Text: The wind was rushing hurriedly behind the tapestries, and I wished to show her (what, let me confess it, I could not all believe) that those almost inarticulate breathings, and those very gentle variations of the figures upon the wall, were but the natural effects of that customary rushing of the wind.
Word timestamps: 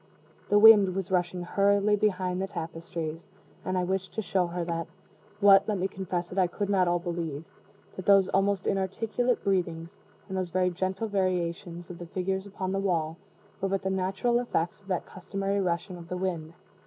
The 0.49 0.57
wind 0.57 0.95
was 0.95 1.11
rushing 1.11 1.43
hurriedly 1.43 1.95
behind 1.95 2.41
the 2.41 2.47
tapestries, 2.47 3.27
and 3.63 3.77
I 3.77 3.83
wished 3.83 4.15
to 4.15 4.23
show 4.23 4.47
her 4.47 4.87
(what, 5.39 5.67
let 5.69 5.77
me 5.77 5.87
confess 5.87 6.31
it, 6.31 6.39
I 6.39 6.47
could 6.47 6.71
not 6.71 6.87
all 6.87 6.97
believe) 6.97 7.45
that 7.95 8.07
those 8.07 8.27
almost 8.29 8.65
inarticulate 8.65 9.43
breathings, 9.43 9.99
and 10.27 10.35
those 10.35 10.49
very 10.49 10.71
gentle 10.71 11.07
variations 11.07 11.91
of 11.91 11.99
the 11.99 12.07
figures 12.07 12.47
upon 12.47 12.71
the 12.71 12.79
wall, 12.79 13.15
were 13.61 13.69
but 13.69 13.83
the 13.83 13.91
natural 13.91 14.39
effects 14.39 14.81
of 14.81 14.87
that 14.87 15.05
customary 15.05 15.61
rushing 15.61 15.97
of 15.97 16.07
the 16.09 16.17
wind. 16.17 16.55